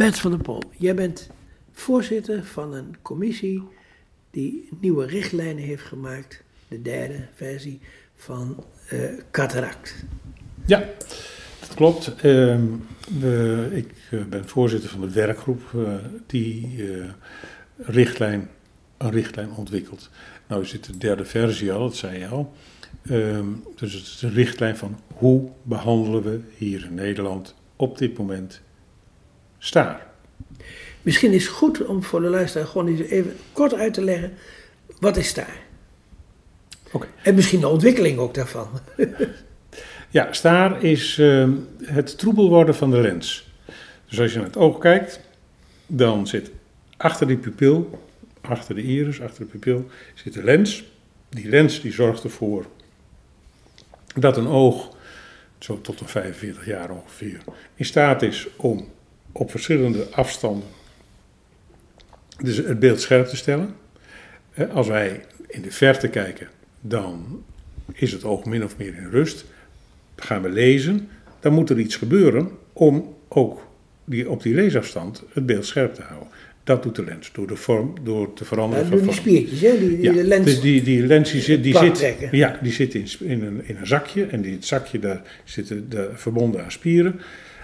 [0.00, 1.30] Bert van der Pol, jij bent
[1.72, 3.62] voorzitter van een commissie
[4.30, 7.80] die nieuwe richtlijnen heeft gemaakt, de derde versie
[8.14, 9.00] van uh,
[9.30, 10.04] cataract.
[10.66, 10.84] Ja,
[11.60, 12.14] dat klopt.
[12.22, 12.74] Ehm,
[13.70, 15.94] ik eh, ben voorzitter van de werkgroep uh,
[16.26, 16.84] die
[17.76, 18.48] richtlijn,
[18.96, 20.10] een richtlijn ontwikkelt.
[20.46, 22.52] Nou dit de derde versie al, dat zei je al.
[23.02, 23.46] Ehm,
[23.76, 28.62] dus het is een richtlijn van hoe behandelen we hier in Nederland op dit moment
[29.60, 30.06] staar.
[31.02, 34.32] Misschien is het goed om voor de luisteraar gewoon even kort uit te leggen,
[34.98, 35.56] wat is staar?
[36.92, 37.08] Okay.
[37.22, 38.68] En misschien de ontwikkeling ook daarvan.
[40.10, 41.48] ja, staar is uh,
[41.82, 43.48] het troebel worden van de lens.
[44.08, 45.20] Dus als je naar het oog kijkt,
[45.86, 46.50] dan zit
[46.96, 48.08] achter die pupil,
[48.40, 50.84] achter de iris, achter de pupil, zit de lens.
[51.28, 52.66] Die lens die zorgt ervoor
[54.14, 54.96] dat een oog,
[55.58, 57.40] zo tot een 45 jaar ongeveer,
[57.74, 58.88] in staat is om
[59.32, 60.68] op verschillende afstanden
[62.42, 63.74] dus het beeld scherp te stellen.
[64.72, 66.48] Als wij in de verte kijken,
[66.80, 67.42] dan
[67.92, 69.44] is het oog min of meer in rust.
[70.16, 71.08] Gaan we lezen,
[71.40, 73.66] dan moet er iets gebeuren om ook
[74.04, 76.28] die, op die leesafstand het beeld scherp te houden.
[76.64, 79.78] Dat doet de lens, door de vorm, door te veranderen ja, van die spiertjes, hè?
[79.78, 83.42] Die, lens, dus die, die lens die zit, die zit, ja, die zit in, in,
[83.42, 87.20] een, in een zakje en die, het zakje daar zitten de, verbonden aan spieren.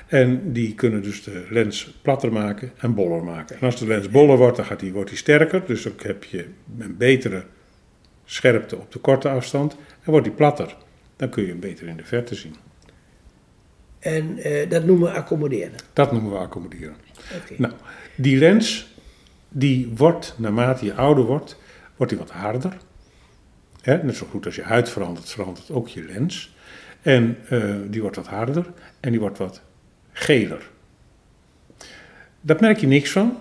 [0.07, 3.57] En die kunnen dus de lens platter maken en boller maken.
[3.57, 5.67] En als de lens boller wordt, dan gaat die, wordt die sterker.
[5.67, 7.45] Dus dan heb je een betere
[8.25, 9.77] scherpte op de korte afstand.
[10.03, 10.77] En wordt die platter,
[11.17, 12.55] dan kun je hem beter in de verte zien.
[13.99, 15.75] En uh, dat noemen we accommoderen?
[15.93, 16.97] Dat noemen we accommoderen.
[17.43, 17.57] Okay.
[17.59, 17.75] Nou,
[18.17, 18.95] die lens,
[19.49, 21.59] die wordt, naarmate je ouder wordt,
[21.97, 22.77] wordt die wat harder.
[23.81, 24.03] Hè?
[24.03, 26.55] Net zo goed als je huid verandert, verandert ook je lens.
[27.03, 29.63] En uh, die wordt wat harder en die wordt wat
[30.19, 30.69] geler.
[32.41, 33.39] Dat merk je niks van,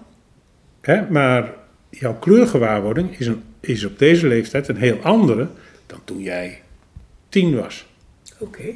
[0.81, 1.09] hè?
[1.09, 1.53] maar
[1.89, 5.47] jouw kleurgewaarwording is, een, is op deze leeftijd een heel andere
[5.85, 6.61] dan toen jij
[7.29, 7.85] tien was.
[8.39, 8.73] Oké.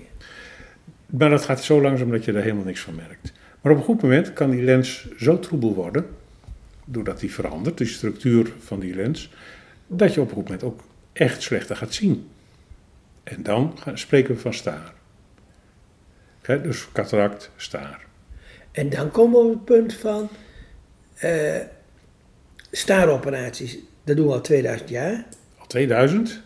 [1.05, 3.33] Maar dat gaat zo langzaam dat je er helemaal niks van merkt.
[3.61, 6.05] Maar op een goed moment kan die lens zo troebel worden,
[6.85, 9.31] doordat die verandert, de structuur van die lens,
[9.87, 10.83] dat je op een goed moment ook
[11.13, 12.27] echt slechter gaat zien.
[13.23, 14.53] En dan gaan, spreken we van
[16.57, 18.05] dus cataract, staar.
[18.71, 20.29] En dan komen we op het punt van
[21.23, 21.55] uh,
[22.71, 23.77] staaroperaties.
[24.03, 25.25] Dat doen we al 2000 jaar.
[25.57, 26.41] Al 2000?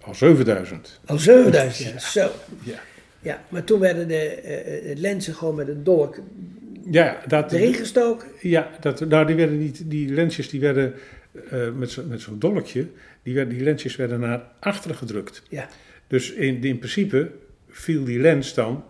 [0.00, 1.00] Al 7000.
[1.04, 2.30] Al 7000 jaar, zo.
[2.62, 2.78] Ja.
[3.20, 4.42] Ja, maar toen werden de
[4.84, 6.18] uh, lenzen gewoon met een dolk
[6.90, 8.28] ja, dat, erin gestoken.
[8.40, 10.94] Ja, dat, nou, die, werden niet, die lensjes die werden
[11.52, 12.86] uh, met zo'n met zo'n dolkje,
[13.22, 15.42] die, werden, die lensjes werden naar achteren gedrukt.
[15.48, 15.68] Ja.
[16.06, 17.30] Dus in, in principe
[17.68, 18.84] viel die lens dan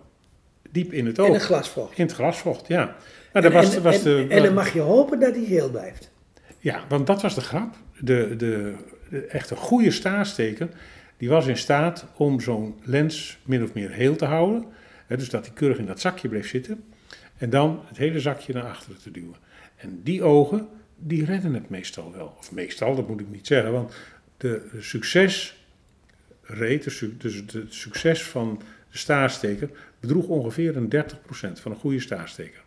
[0.70, 1.26] diep in het oog.
[1.26, 1.98] In het glasvocht.
[1.98, 2.96] In het glasvocht, ja.
[3.32, 6.10] Maar en, was, en, was de, en dan mag je hopen dat hij heel blijft.
[6.58, 7.74] Ja, want dat was de grap.
[8.00, 8.74] De, de,
[9.10, 10.68] de echte goede staarsteker,
[11.16, 14.64] die was in staat om zo'n lens min of meer heel te houden.
[15.06, 16.84] Hè, dus dat die keurig in dat zakje bleef zitten.
[17.36, 19.36] En dan het hele zakje naar achteren te duwen.
[19.76, 22.34] En die ogen, die redden het meestal wel.
[22.38, 23.72] Of meestal, dat moet ik niet zeggen.
[23.72, 23.94] Want
[24.36, 25.54] de succesrate,
[27.18, 29.70] dus het succes van de staarsteker,
[30.00, 30.98] bedroeg ongeveer een 30%
[31.52, 32.62] van een goede staarsteker.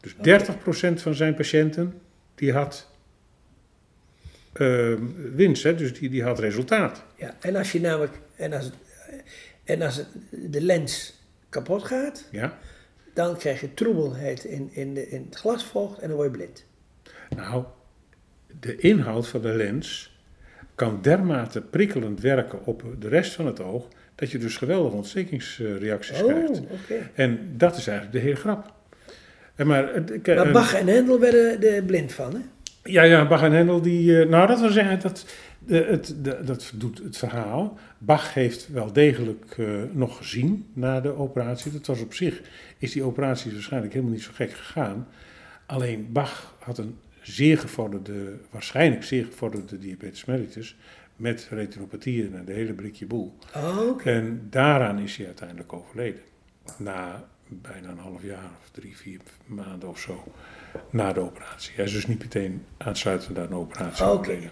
[0.00, 2.00] Dus 30% van zijn patiënten
[2.34, 2.90] die had
[4.54, 4.98] uh,
[5.34, 5.74] winst, hè?
[5.74, 7.04] dus die, die had resultaat.
[7.16, 8.70] Ja, en als je namelijk, en als,
[9.64, 12.58] en als de lens kapot gaat, ja.
[13.14, 16.64] dan krijg je troebelheid in, in, de, in het glasvocht en dan word je blind.
[17.36, 17.64] Nou,
[18.60, 20.18] de inhoud van de lens
[20.74, 26.22] kan dermate prikkelend werken op de rest van het oog dat je dus geweldige ontstekingsreacties
[26.22, 26.60] oh, krijgt.
[26.60, 27.10] Okay.
[27.14, 28.72] En dat is eigenlijk de hele grap.
[29.54, 32.40] En maar, maar Bach en Hendel werden er blind van, hè?
[32.90, 35.26] Ja, ja, Bach en Hendel, die, eh, nou dat wil zeggen, dat,
[35.66, 36.14] het,
[36.46, 37.78] dat doet het verhaal.
[37.98, 41.72] Bach heeft wel degelijk uh, nog gezien na de operatie.
[41.72, 42.40] Dat was op zich,
[42.78, 45.08] is die operatie waarschijnlijk helemaal niet zo gek gegaan.
[45.66, 50.76] Alleen Bach had een zeer gevorderde, waarschijnlijk zeer gevorderde diabetes mellitus
[51.16, 53.38] met retinopathieën en de hele blikje boel.
[53.54, 56.22] Oh, En daaraan is hij uiteindelijk overleden.
[56.78, 60.24] Na bijna een half jaar of drie, vier maanden of zo
[60.90, 61.72] na de operatie.
[61.74, 64.30] Hij is dus niet meteen aansluitend aan de operatie Oké.
[64.30, 64.50] Oké,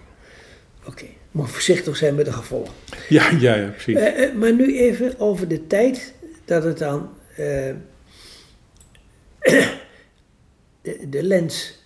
[0.87, 1.17] okay.
[1.31, 2.75] moet voorzichtig zijn met de gevolgen.
[3.09, 3.97] Ja, ja, ja precies.
[3.97, 7.37] Uh, uh, maar nu even over de tijd dat het dan uh,
[10.83, 11.81] de, de lens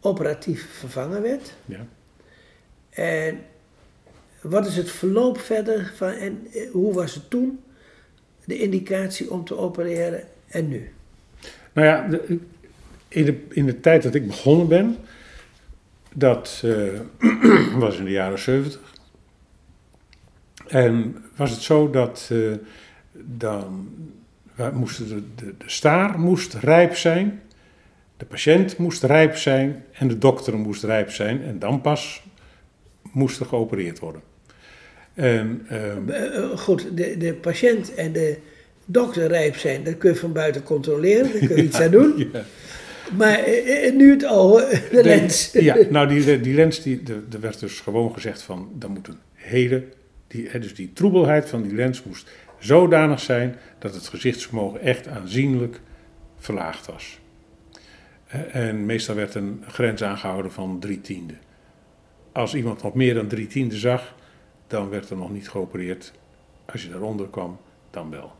[0.00, 1.54] operatief vervangen werd.
[1.64, 1.86] Ja.
[2.90, 3.40] En
[4.50, 7.60] wat is het verloop verder van en eh, hoe was het toen,
[8.44, 10.92] de indicatie om te opereren en nu?
[11.72, 12.20] Nou ja,
[13.08, 14.96] in, de, in de tijd dat ik begonnen ben,
[16.14, 18.80] dat eh, was in de jaren 70.
[20.66, 22.38] En was het zo dat eh,
[23.12, 23.88] dan
[24.72, 27.42] moesten de, de, de staar moest rijp zijn,
[28.16, 31.42] de patiënt moest rijp zijn en de dokter moest rijp zijn.
[31.42, 32.22] En dan pas
[33.12, 34.22] moest er geopereerd worden.
[35.18, 35.44] Eh,
[36.56, 38.36] goed, de, de patiënt en de
[38.86, 42.28] dokter rijp zijn, dat kun je van buiten controleren, daar kun je iets aan doen.
[42.32, 42.44] ja.
[43.16, 44.52] Maar eh, nu het al,
[44.90, 45.50] de lens.
[45.52, 49.08] Ja, nou die, die lens, die, de- er werd dus gewoon gezegd van, dan moet
[49.08, 49.84] een hele,
[50.26, 55.80] die, dus die troebelheid van die lens moest zodanig zijn dat het gezichtsvermogen echt aanzienlijk
[56.38, 57.18] verlaagd was.
[58.52, 61.34] En meestal werd een grens aangehouden van drie tiende.
[62.32, 64.14] Als iemand nog meer dan drie tiende zag,
[64.68, 66.12] dan werd er nog niet geopereerd.
[66.64, 67.58] Als je daaronder kwam,
[67.90, 68.32] dan wel.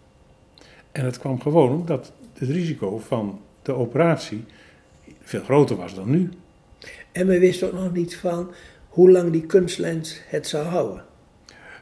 [0.92, 4.44] En het kwam gewoon omdat het risico van de operatie
[5.20, 6.30] veel groter was dan nu.
[7.12, 8.50] En we wisten ook nog niet van
[8.88, 11.04] hoe lang die kunstlens het zou houden.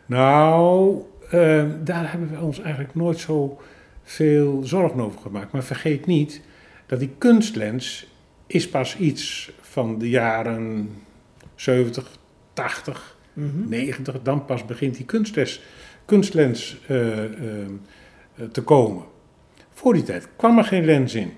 [0.06, 3.60] Nou, eh, daar hebben we ons eigenlijk nooit zo
[4.02, 5.52] veel zorgen over gemaakt.
[5.52, 6.40] Maar vergeet niet
[6.86, 8.06] dat die kunstlens
[8.46, 10.90] is pas iets van de jaren
[11.54, 12.10] 70,
[12.52, 13.68] 80, Mhm.
[13.68, 14.22] 90.
[14.22, 15.62] Dan pas begint die kunstlens,
[16.04, 17.30] kunstlens eh, eh,
[18.34, 19.04] eh, te komen.
[19.72, 21.32] Voor die tijd kwam er geen lens in.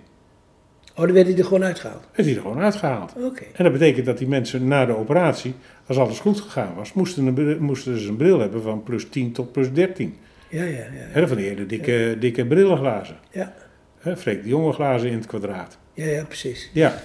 [0.95, 2.09] Oh, dan werd hij er gewoon uitgehaald.
[2.13, 3.13] Het is er gewoon uitgehaald.
[3.17, 3.43] Oké.
[3.53, 5.55] En dat betekent dat die mensen na de operatie,
[5.87, 9.33] als alles goed gegaan was, moesten, een, moesten ze een bril hebben van plus 10
[9.33, 10.17] tot plus 13.
[10.49, 10.85] Ja, ja, ja.
[10.93, 13.17] Hè, van die hele dikke, dikke brillenglazen.
[13.31, 13.55] Ja.
[13.99, 15.79] Hè, Freek de jonge glazen in het kwadraat.
[15.95, 16.71] Ja, ja, precies.
[16.73, 17.03] Ja.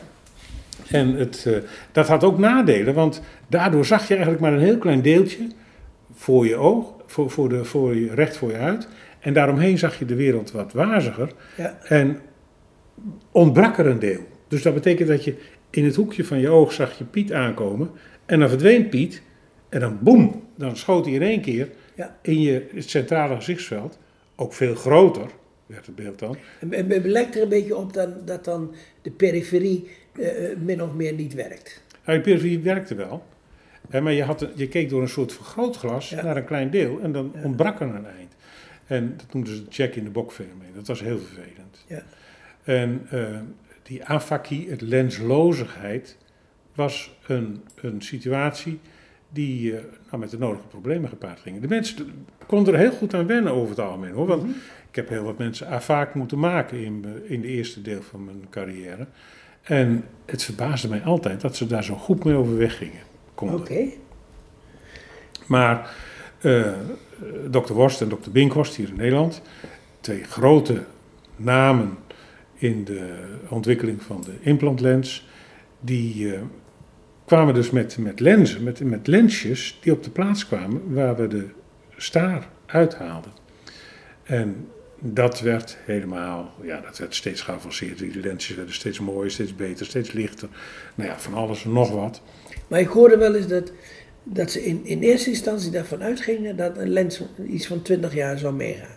[0.94, 1.54] En het, eh,
[1.92, 5.48] dat had ook nadelen, want daardoor zag je eigenlijk maar een heel klein deeltje
[6.14, 8.88] voor je oog, voor, voor de, voor je, recht voor je uit.
[9.20, 11.32] En daaromheen zag je de wereld wat waziger.
[11.58, 11.78] Ja.
[11.84, 12.20] En
[13.32, 14.20] ontbrak er een deel.
[14.48, 15.36] Dus dat betekent dat je
[15.70, 17.90] in het hoekje van je oog zag je Piet aankomen.
[18.26, 19.22] En dan verdween Piet.
[19.70, 22.18] En dan boem, dan schoot hij in één keer Ja.
[22.22, 24.00] in je centrale gezichtsveld.
[24.36, 25.26] Ook veel groter
[25.74, 26.38] werd het beeld dan.
[26.60, 29.88] En het lijkt er een beetje op dan, dat dan de periferie
[30.20, 31.82] eh, eh, min of meer niet werkt.
[32.06, 33.24] Nou, die periferie werkte wel.
[33.90, 36.24] Hè, maar je, had een- je keek door een soort vergrootglas Ja.
[36.24, 37.00] naar een klein deel.
[37.02, 37.44] En dan Ja.
[37.44, 38.36] ontbrak er een eind.
[38.88, 40.72] En dat noemden ze het check in de bok fenomeen.
[40.76, 41.86] Dat was heel vervelend.
[41.88, 42.04] Ja.
[42.64, 43.40] En eh,
[43.84, 46.18] die afakie, het lenslozigheid,
[46.76, 48.80] was een, een situatie
[49.30, 51.62] die eh, nou, met de nodige problemen gepaard ging.
[51.62, 54.12] De mensen konden er heel goed aan wennen over het algemeen.
[54.12, 54.28] Hoor.
[54.28, 54.52] Want Mhm.
[54.94, 58.48] Ik heb heel wat mensen afaak moeten maken in, in de eerste deel van mijn
[58.50, 59.08] carrière.
[59.62, 63.02] En het verbaasde mij altijd dat ze daar zo goed mee overweg gingen.
[63.36, 63.86] Oké.
[65.48, 65.96] Maar
[66.42, 66.72] eh
[67.50, 69.42] dokter Worst en dokter Binkhorst hier in Nederland,
[70.00, 70.84] twee grote
[71.36, 71.98] namen
[72.54, 75.28] in de ontwikkeling van de implantlens,
[75.80, 76.42] die eh,
[77.26, 81.28] kwamen dus met, met lenzen, met, met lensjes die op de plaats kwamen waar we
[81.28, 81.48] de
[81.96, 83.32] staar uithaalden.
[84.24, 84.68] En
[85.06, 87.98] dat werd helemaal, ja, dat werd steeds geavanceerd.
[87.98, 90.50] Die lensjes werden steeds mooier, steeds beter, steeds lichter.
[90.96, 92.22] Nou ja, van alles en nog wat.
[92.68, 93.72] Maar ik hoorde wel eens dat,
[94.24, 98.38] dat ze in, in eerste instantie daarvan uitgingen dat een lens iets van 20 jaar
[98.38, 98.96] zou meegaan.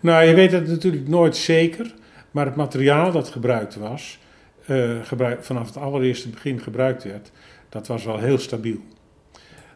[0.00, 1.94] Nou, je weet het natuurlijk nooit zeker,
[2.30, 4.18] maar het materiaal dat gebruikt was,
[5.02, 7.30] gebruik, vanaf het allereerste begin gebruikt werd,
[7.68, 8.80] dat was wel heel stabiel.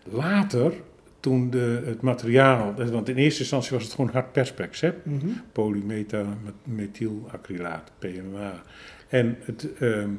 [0.04, 0.72] Later,
[1.22, 4.92] toen de, het materiaal, want in eerste instantie was het gewoon hard perspex, hè?
[5.52, 8.62] polymethylacrylaat, PMA.
[9.08, 10.10] En het, ehm,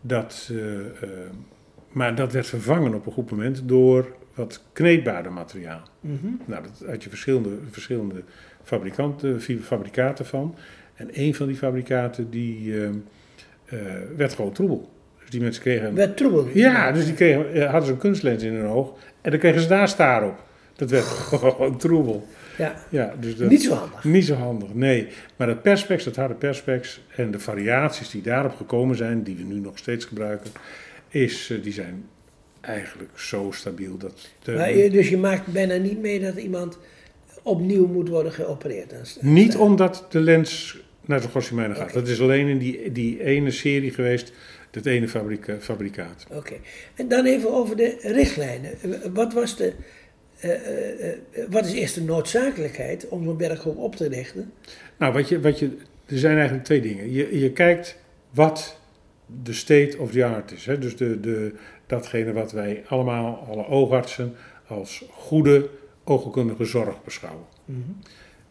[0.00, 0.92] dat, eh, eh,
[1.92, 5.82] maar dat werd vervangen op een goed moment door wat kneedbaarder materiaal.
[6.00, 6.26] Mhm.
[6.44, 8.22] Nou, dat had je verschillende, verschillende
[8.62, 10.54] fabrikanten, fabrikaten van.
[10.94, 12.94] En een van die fabrikaten die ehm,
[13.64, 13.78] eh,
[14.16, 14.94] werd gewoon troebel.
[15.26, 15.94] Dus die mensen kregen...
[15.94, 16.48] Werd troebel.
[16.54, 18.92] ja, dus die kregen, eh, hadden ze een kunstlens in hun oog
[19.22, 20.42] en dan kregen ze daar staar op.
[20.76, 22.26] Dat werd gewoon troebel.
[22.58, 24.04] Ja, Ja, dus dat, niet zo handig.
[24.04, 25.06] niet zo handig, nee.
[25.36, 29.42] Maar het perspex, dat harde perspex en de variaties die daarop gekomen zijn, die we
[29.42, 30.50] nu nog steeds gebruiken,
[31.08, 32.04] is, eh, die zijn
[32.60, 34.28] eigenlijk zo stabiel dat...
[34.42, 36.78] de- Maar, je- dus je maakt bijna niet mee dat iemand
[37.42, 39.18] opnieuw moet worden geopereerd.
[39.20, 41.92] Niet omdat de lens naar de Gossimijnen gaat.
[41.92, 44.32] Dat is alleen in die, die ene serie geweest,
[44.76, 46.26] dat ene fabrika- fabrikaat.
[46.32, 46.54] Oké.
[46.94, 48.70] En dan even over de richtlijnen.
[49.12, 49.72] Wat was de...
[50.40, 51.18] eh, eh, eh,
[51.50, 54.52] wat is eerst de noodzakelijkheid om zo'n berggroep op te richten?
[54.98, 57.12] Nou, wat je, wat je, er zijn eigenlijk twee dingen.
[57.12, 57.98] Je, je kijkt
[58.30, 58.80] wat
[59.42, 60.66] de state of the art is.
[60.66, 60.78] Hè?
[60.78, 61.52] Dus de, de,
[61.86, 64.34] datgene wat wij allemaal, alle oogartsen,
[64.66, 65.68] als goede
[66.04, 67.44] oogkundige zorg beschouwen.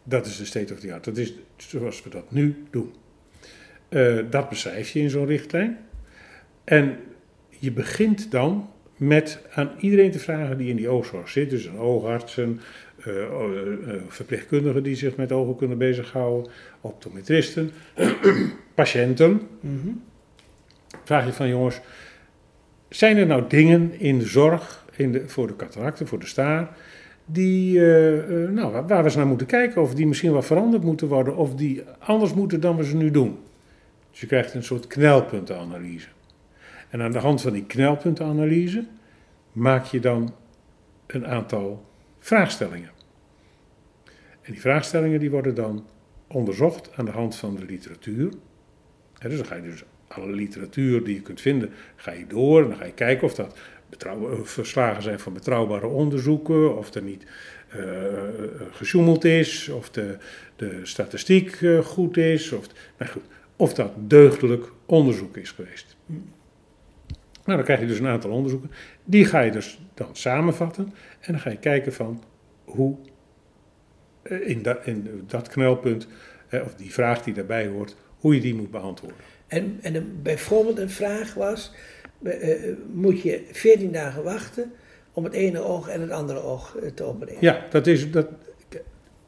[0.02, 1.04] Dat is de state of the art.
[1.04, 2.94] Dat is zoals we dat nu doen.
[4.30, 5.78] Dat beschrijf je in zo'n richtlijn.
[6.66, 6.98] En
[7.48, 11.78] je begint dan met aan iedereen te vragen die in die oogzorg zit, dus een
[11.78, 12.60] oogartsen,
[13.06, 17.70] uh, uh, verpleegkundigen die zich met ogen kunnen bezighouden, optometristen,
[18.74, 19.40] patiënten.
[19.60, 20.02] Mm
[21.04, 21.80] Vraag je van jongens,
[22.88, 26.76] zijn er nou dingen in de zorg in de, voor de cataracten, voor de staar,
[27.24, 31.36] die, nou, waar we eens naar moeten kijken, of die misschien wat veranderd moeten worden,
[31.36, 33.38] of die anders moeten dan we ze nu doen?
[34.10, 36.08] Dus je krijgt een soort knelpuntenanalyse.
[36.88, 38.84] En aan de hand van die knelpuntenanalyse
[39.52, 40.34] maak je dan
[41.06, 41.84] een aantal
[42.18, 42.90] vraagstellingen.
[44.42, 45.86] En die vraagstellingen die worden dan
[46.26, 48.32] onderzocht aan de hand van de literatuur.
[49.18, 52.68] dus dan ga je dus alle literatuur die je kunt vinden, ga je door en
[52.68, 53.58] dan ga je kijken of dat
[54.42, 57.26] verslagen zijn van betrouwbare onderzoeken, of er niet
[57.76, 57.82] uh,
[58.70, 60.16] gesjoemeld is, of de,
[60.56, 62.66] de statistiek goed is, of,
[62.98, 63.22] nou goed,
[63.56, 65.96] of dat deugdelijk onderzoek is geweest.
[67.46, 68.70] Nou, dan krijg je dus een aantal onderzoeken.
[69.04, 72.22] Die ga je dus dan samenvatten en dan ga je kijken van
[72.64, 72.96] hoe
[74.22, 76.08] eh, in dat, in dat knelpunt,
[76.48, 79.18] eh, of die vraag die daarbij hoort, hoe je die moet beantwoorden.
[79.46, 81.72] En, en een, bijvoorbeeld een vraag was,
[82.22, 82.32] uh,
[82.92, 84.72] moet je 14 dagen wachten
[85.12, 87.40] om het ene oog en het andere oog te opereren?
[87.40, 88.28] Ja, dat is, dat,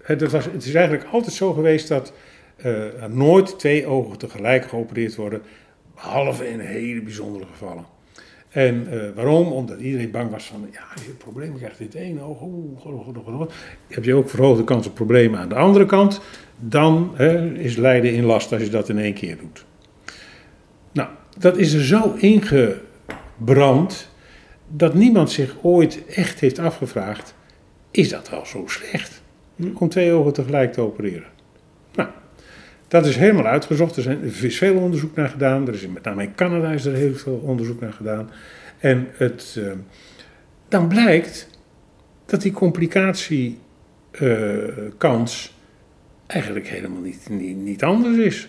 [0.02, 2.12] het, was, het is eigenlijk altijd zo geweest dat
[2.56, 5.42] er nooit twee ogen tegelijk geopereerd worden,
[5.94, 7.86] behalve in hele bijzondere gevallen.
[8.48, 9.52] En uh, waarom?
[9.52, 13.48] Omdat iedereen bang was van, ja, je problemen krijgt dit ene oog, oeh,
[13.88, 16.20] heb je ook verhoogde kans op problemen aan de andere kant.
[16.58, 17.18] Dan
[17.54, 19.64] is lijden in last als je dat in één keer doet.
[20.92, 24.10] Nou, dat is er zo ingebrand
[24.68, 27.34] dat niemand zich ooit echt heeft afgevraagd,
[27.90, 29.22] is dat wel zo slecht
[29.74, 31.37] om twee ogen tegelijk te opereren?
[32.88, 33.96] Dat is helemaal uitgezocht.
[33.96, 35.68] Er, zijn, is veel onderzoek naar gedaan.
[35.68, 38.30] Er is met name in Canada is er heel veel onderzoek naar gedaan.
[38.78, 39.72] En het, uh,
[40.68, 41.48] dan blijkt
[42.26, 43.58] dat die complicatiekans
[45.00, 45.50] uh,
[46.26, 48.48] eigenlijk helemaal niet, niet, anders is.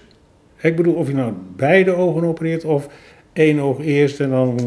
[0.61, 2.87] Ik bedoel, of je nou beide ogen opereert of
[3.33, 4.57] één oog eerst en dan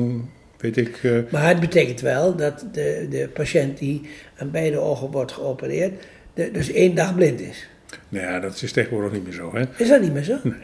[0.59, 1.03] weet ik.
[1.03, 4.01] Uh, maar het betekent wel dat de, de patiënt die
[4.37, 7.69] aan beide ogen wordt geopereerd, dus één dag blind is.
[8.09, 9.63] Nou ja, dat is tegenwoordig niet meer zo, hè?
[9.77, 10.39] Is dat niet meer zo?
[10.43, 10.55] Nee.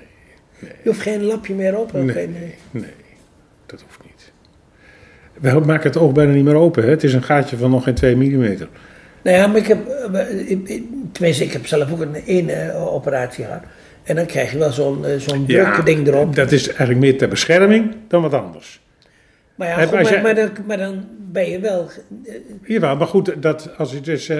[0.58, 0.72] nee.
[0.82, 1.92] Je hoeft geen lapje meer op?
[1.92, 2.36] Nee, geen...
[2.70, 2.92] nee,
[3.66, 4.32] dat hoeft niet.
[5.40, 6.90] We maken het oog bijna niet meer open, hè?
[6.90, 8.56] Het is een gaatje van nog geen 2 mm.
[9.22, 9.78] Nou ja, maar ik heb,
[11.12, 13.62] tenminste, ik heb zelf ook een één operatie gehad.
[14.02, 16.34] En dan krijg je wel zo'n zo'n ja, ding erop.
[16.34, 18.80] Dat is eigenlijk meer ter bescherming dan wat anders.
[19.58, 20.22] Maar ja, goed, maar, jij...
[20.22, 21.90] maar, dan, maar, dan, ben je wel.
[22.62, 24.30] Ja, maar goed, dat, als je dus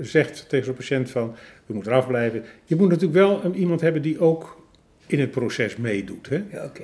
[0.00, 2.44] zegt tegen zo'n patiënt van je moet eraf blijven.
[2.64, 4.60] Je moet natuurlijk wel iemand hebben die ook
[5.06, 6.28] in het proces meedoet.
[6.28, 6.42] Hè?
[6.50, 6.82] Ja, oké.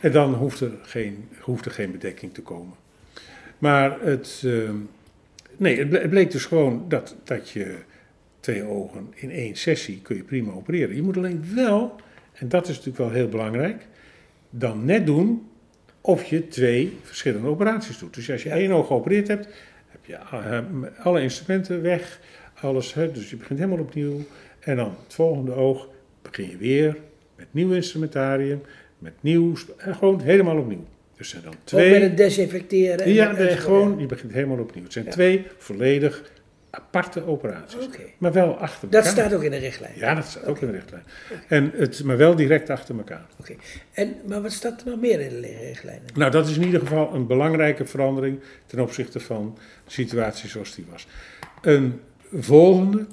[0.00, 2.74] En dan hoeft er, geen, hoeft er geen bedekking te komen.
[3.58, 4.70] Maar het, uh,
[5.56, 7.76] nee, het bleek dus gewoon dat, dat je
[8.40, 10.94] twee ogen in één sessie kun je prima opereren.
[10.94, 11.94] Je moet alleen wel,
[12.32, 13.86] en dat is natuurlijk wel heel belangrijk,
[14.50, 15.48] dan net doen
[16.00, 18.14] of je twee verschillende operaties doet.
[18.14, 19.48] Dus als je één oog geopereerd hebt,
[19.88, 20.60] heb je eh,
[21.04, 22.20] alle instrumenten weg,
[22.60, 22.94] alles.
[22.94, 23.12] Hè?
[23.12, 24.20] Dus je begint helemaal opnieuw.
[24.60, 25.88] En dan het volgende oog
[26.22, 26.96] begin je weer
[27.36, 28.62] met nieuw instrumentarium,
[28.98, 30.86] met nieuw, en gewoon helemaal opnieuw.
[31.16, 31.86] Dus zijn dan twee.
[31.86, 33.12] Ook met het desinfecteren.
[33.12, 34.82] Ja, gewoon, je begint helemaal opnieuw.
[34.82, 35.10] Het zijn ja.
[35.10, 36.30] twee volledig
[36.70, 37.86] aparte operaties.
[37.86, 38.14] Okay.
[38.18, 39.02] Maar wel achter elkaar.
[39.02, 39.92] Dat staat ook in de richtlijn?
[39.96, 40.54] Ja, dat staat okay.
[40.54, 41.02] ook in de richtlijn.
[41.48, 43.26] En het, maar wel direct achter elkaar.
[43.40, 43.54] Oké.
[43.92, 46.00] En Maar wat staat er nog meer in de richtlijn?
[46.14, 50.74] Nou, dat is in ieder geval een belangrijke verandering ten opzichte van de situatie zoals
[50.74, 51.06] die was.
[51.62, 52.00] Een
[52.32, 53.06] volgende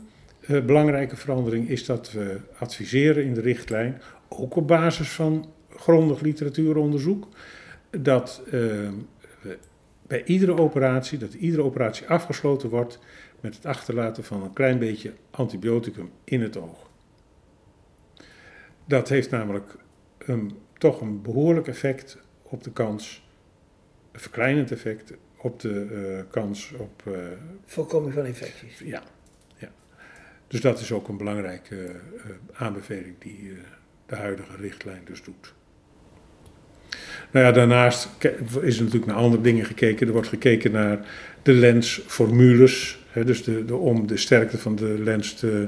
[0.48, 6.22] uh, belangrijke verandering is dat we adviseren in de richtlijn, ook op basis van grondig
[6.22, 7.28] literatuuronderzoek,
[7.90, 9.58] dat uh, we
[10.08, 13.00] bij iedere operatie, dat iedere operatie afgesloten wordt
[13.46, 16.90] met het achterlaten van een klein beetje antibioticum in het oog.
[18.86, 19.78] Dat heeft namelijk
[20.18, 23.30] een, toch een behoorlijk effect op de kans,
[24.12, 27.04] een verkleinend effect op de uh, kans op.
[27.08, 27.18] Uh,
[27.66, 28.80] Voorkoming van infecties.
[28.80, 29.04] Ja,
[29.58, 29.72] ja.
[30.48, 33.54] Dus dat is ook een belangrijke uh, aanbeveling die
[34.06, 35.55] de huidige richtlijn dus doet.
[37.32, 38.10] Nou ja, daarnaast
[38.62, 40.08] is er natuurlijk naar andere dingen gekeken.
[40.08, 41.00] Er wordt gekeken naar
[41.41, 43.00] de lensformules.
[43.10, 45.65] Hè, dus de, de, om de sterkte van de lens te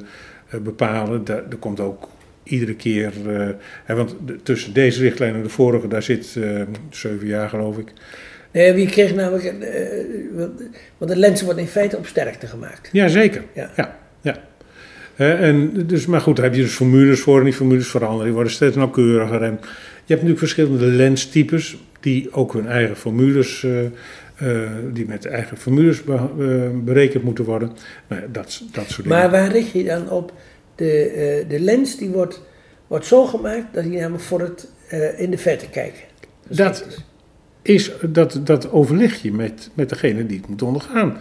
[0.61, 1.25] bepalen.
[1.25, 2.09] Daar, er komt ook
[2.43, 3.11] iedere keer.
[3.85, 6.37] Hè, want de, tussen deze richtlijn en de vorige, daar zit
[6.89, 7.91] zeven jaar geloof ik.
[8.51, 9.53] Nee, wie kreeg namelijk.
[10.97, 12.89] Want de lens wordt in feite op sterkte gemaakt.
[12.91, 13.43] Jazeker.
[13.53, 13.71] Ja.
[13.75, 14.37] Ja, ja.
[15.15, 18.25] En dus, maar goed, daar heb je dus formules voor en die formules veranderen.
[18.25, 19.43] Die worden steeds nauwkeuriger.
[19.43, 19.59] En
[20.13, 26.03] hebt natuurlijk verschillende lenstypes die ook hun eigen formules, eh, eh, die met eigen formules
[26.03, 27.71] be- eh, berekend moeten worden.
[28.07, 29.17] Nou, ja, dat, dat soort dingen.
[29.19, 30.33] Maar waar richt je dan op?
[30.75, 32.41] De, de lens die wordt,
[32.87, 34.67] wordt zo gemaakt dat hij namelijk voor het
[35.17, 36.01] in de verte kijken.
[36.47, 37.03] Dat- geschikt
[37.61, 37.75] is.
[37.75, 41.17] is dat, dat overleg je met, met degene die het moet ondergaan.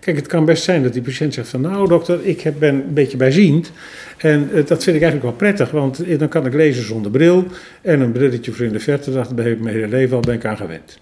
[0.00, 1.60] Kijk, het kan best zijn dat die patiënt zegt van...
[1.60, 3.72] nou dokter, ik ben een beetje bijziend.
[4.18, 7.10] En eh, dat vind ik eigenlijk wel prettig, want eh, dan kan ik lezen zonder
[7.10, 7.44] bril...
[7.82, 10.34] en een brilletje voor in de verte, dat ben ik mijn hele leven al ben
[10.34, 10.98] ik aan gewend.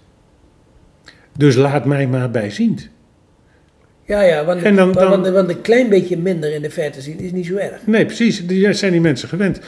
[1.37, 2.89] Dus laat mij maar bijziend.
[4.09, 6.69] Ja, ja, want, En dan- want, dan- want, want een klein beetje minder in de
[6.69, 7.85] verte zien is niet zo erg.
[7.85, 9.59] Nee, precies, die zijn die mensen gewend.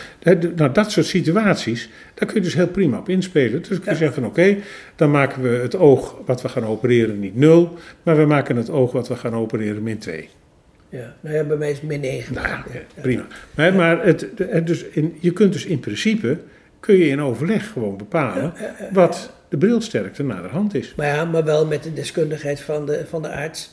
[0.56, 3.60] Nou, dat soort situaties, daar kun je dus heel prima op inspelen.
[3.60, 3.96] Dus kun je Ja.
[3.96, 4.58] zeggen van oké,
[4.96, 7.78] dan maken we het oog wat we gaan opereren niet nul...
[8.04, 10.30] maar we maken het oog wat we gaan opereren min 2.
[10.90, 12.34] Ja, nou ja, bij mij is het min 9.
[12.34, 12.64] Nou ja,
[13.02, 13.26] prima.
[13.78, 14.28] Maar, het
[14.68, 16.38] dus in, je kunt dus in principe,
[16.80, 18.54] kun je in overleg gewoon bepalen
[18.92, 20.94] wat de brilsterkte naar de hand is.
[20.98, 23.72] Maar ja, maar wel met de deskundigheid van de, van de arts,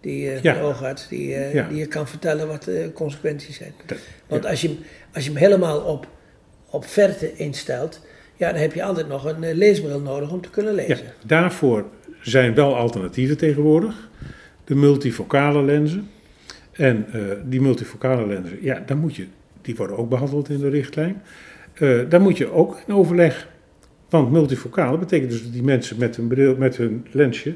[0.00, 0.60] die, eh, Ja.
[0.60, 1.68] oogarts, die, eh, Ja.
[1.68, 3.72] die je kan vertellen wat de consequenties zijn.
[3.86, 4.78] Dat- Want als, je, hem-
[5.14, 6.08] als je hem helemaal op,
[6.70, 8.00] op verte instelt,
[8.36, 11.06] ja, dan heb je altijd nog een eh, leesbril nodig om te kunnen Ja, lezen.
[11.26, 11.84] daarvoor
[12.20, 14.08] zijn wel alternatieven tegenwoordig.
[14.64, 16.10] De multifocale lenzen.
[16.72, 17.06] En
[17.44, 19.26] die multifocale lenzen, ja, dan moet je,
[19.62, 21.22] die worden ook behandeld in de richtlijn.
[21.74, 23.48] Eh daar moet je ook in overleg.
[24.08, 27.54] Want multifocale betekent dus dat die mensen met hun, bril, met hun lensje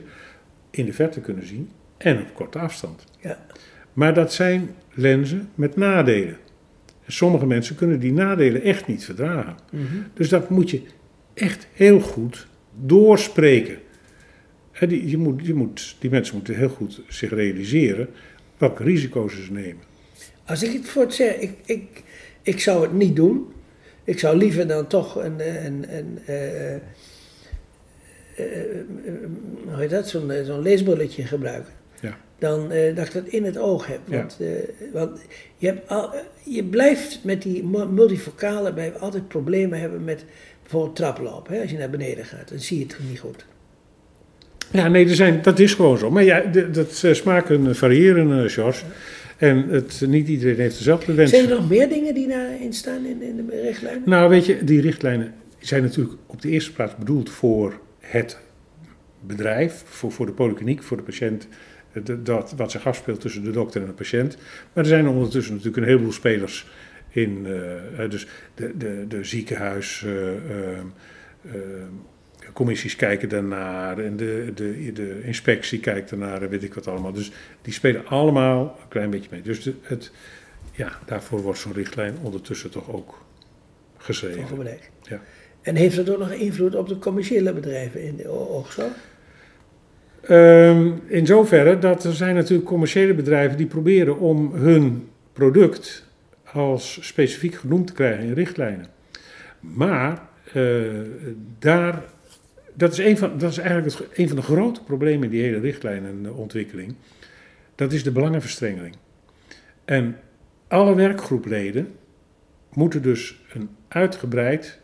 [0.71, 1.71] in de verte kunnen zien
[2.03, 3.05] en op korte afstand.
[3.21, 3.47] Ja.
[3.93, 6.37] Maar dat zijn lenzen met nadelen.
[7.05, 9.57] En sommige mensen kunnen die nadelen echt niet verdragen.
[9.71, 9.85] Mhm.
[10.15, 10.83] Dus dat moet je
[11.35, 12.47] echt heel goed
[12.81, 13.79] doorspreken.
[14.79, 18.09] Die, je moet, je moet, die mensen moeten heel goed zich realiseren
[18.59, 19.83] welke risico's ze nemen.
[20.45, 22.03] Als ik het voor het zeggen, ik, ik,
[22.43, 23.53] ik zou het niet doen.
[24.05, 26.81] Ik zou liever dan toch een, een, een, eh, eh,
[28.37, 28.45] eh,
[29.65, 31.73] hoe heet dat, zo'n zo'n leesbrilletje gebruiken.
[32.41, 34.01] Dan eh, dat ik dat in het oog heb.
[34.05, 34.17] Ja.
[34.17, 34.47] Want, eh,
[34.93, 35.21] want
[35.57, 40.25] je, hebt al, eh, je blijft met die mu- multifocale bij altijd problemen hebben met
[40.63, 41.55] bijvoorbeeld traplopen.
[41.55, 41.61] Hè?
[41.61, 43.47] Als je naar beneden gaat, dan zie je het niet goed.
[44.73, 46.11] Ja, nee, er zijn, dat is gewoon zo.
[46.11, 46.41] Maar ja,
[46.73, 48.85] dat smaken variëren, George.
[49.37, 51.31] En het, niet iedereen heeft dezelfde wens.
[51.31, 54.03] Zijn er nog meer dingen die daarin staan in, in de richtlijn?
[54.05, 58.39] Nou, weet je, die richtlijnen zijn natuurlijk op de eerste plaats bedoeld voor het
[59.21, 61.47] bedrijf, voor, voor de polykliniek, voor de patiënt,
[62.23, 64.37] dat, wat zich afspeelt tussen de dokter en de patiënt.
[64.73, 66.67] Maar er zijn ondertussen natuurlijk een heleboel spelers
[67.11, 70.05] in, eh, eh, dus de, de, de ziekenhuis.
[70.05, 71.53] eh,
[72.53, 77.13] Commissies kijken daarnaar en de, de, de inspectie kijkt daarnaar en weet ik wat allemaal.
[77.13, 79.43] Dus die spelen allemaal een klein beetje mee.
[79.43, 80.13] Dus de, het,
[80.73, 83.23] ja, daarvoor wordt zo'n richtlijn ondertussen toch ook
[83.97, 84.41] geschreven.
[85.03, 85.21] Ja.
[85.63, 88.29] En heeft dat ook nog invloed op de commerciële bedrijven in de
[90.21, 96.09] Ehm, in zoverre dat er zijn natuurlijk commerciële bedrijven die proberen om hun product
[96.53, 98.87] als specifiek genoemd te krijgen in richtlijnen.
[99.61, 100.63] Maar eh,
[101.59, 102.03] daar,
[102.75, 105.43] dat is, een van, dat is eigenlijk het, een van de grote problemen in die
[105.43, 106.95] hele richtlijnenontwikkeling.
[107.75, 108.97] Dat is de belangenverstrengeling.
[109.85, 110.17] En
[110.69, 111.89] alle werkgroepleden
[112.73, 114.81] moeten dus een uitgebreid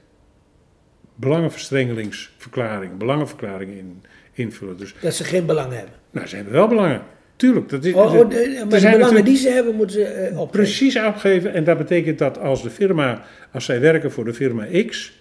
[1.14, 4.02] belangenverstrengelingsverklaring, belangenverklaring in,
[4.38, 4.76] invullen.
[4.76, 5.92] Dus Dat ze geen belang hebben.
[6.10, 7.02] nou, ze hebben wel belangen.
[7.36, 10.24] Tuurlijk, dat is, Oh, oh, de- maar de belangen die ze hebben, moeten ze eh
[10.40, 10.48] opgeven.
[10.64, 11.52] precies afgeven.
[11.54, 15.20] En dat betekent dat als de firma, als zij werken voor de firma X,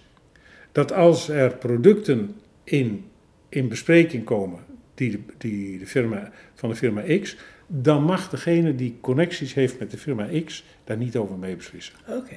[0.72, 3.04] dat als er producten in,
[3.48, 4.58] in bespreking komen
[4.94, 9.78] die, de, die de firma, van de firma X, dan mag degene die connecties heeft
[9.78, 11.94] met de firma X daar niet over mee beslissen.
[12.08, 12.34] Oké.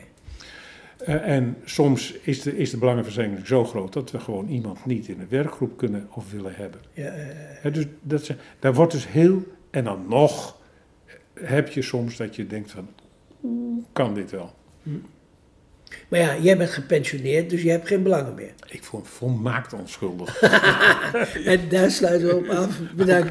[1.06, 5.20] En soms is de, is de belangenverstrengeling zo groot dat we gewoon iemand niet in
[5.20, 6.80] een werkgroep kunnen of willen hebben.
[6.94, 7.26] Ja, eh,
[7.62, 10.58] Hè, dus dat, ze- daar wordt dus heel, en dan nog
[11.34, 12.88] heb je soms dat je denkt van,
[13.44, 14.54] "Oeh, kan dit wel?
[16.08, 18.54] maar ja, jij bent gepensioneerd, dus je hebt geen belangen meer.
[18.68, 20.42] Ik vond het volmaakt onschuldig.
[21.46, 22.80] En daar sluiten we op af.
[22.96, 23.28] Bedankt.